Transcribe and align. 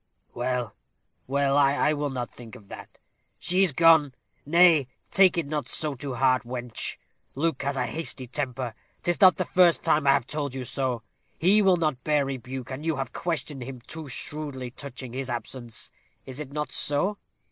Well, 0.33 0.73
well, 1.27 1.55
I 1.55 1.93
will 1.93 2.09
not 2.09 2.31
think 2.31 2.55
of 2.55 2.69
that. 2.69 2.97
She 3.37 3.61
is 3.61 3.71
gone. 3.71 4.15
Nay, 4.47 4.87
take 5.11 5.37
it 5.37 5.45
not 5.45 5.69
so 5.69 5.93
to 5.93 6.15
heart, 6.15 6.41
wench. 6.41 6.97
Luke 7.35 7.61
has 7.61 7.77
a 7.77 7.85
hasty 7.85 8.25
temper. 8.25 8.73
'Tis 9.03 9.21
not 9.21 9.35
the 9.37 9.45
first 9.45 9.83
time 9.83 10.07
I 10.07 10.13
have 10.13 10.25
told 10.25 10.55
you 10.55 10.65
so. 10.65 11.03
He 11.37 11.61
will 11.61 11.77
not 11.77 12.03
bear 12.03 12.25
rebuke, 12.25 12.71
and 12.71 12.83
you 12.83 12.95
have 12.95 13.13
questioned 13.13 13.61
him 13.61 13.79
too 13.81 14.07
shrewdly 14.07 14.71
touching 14.71 15.13
his 15.13 15.29
absence. 15.29 15.91
Is 16.25 16.39
it 16.39 16.51
not 16.51 16.71
so? 16.71 17.19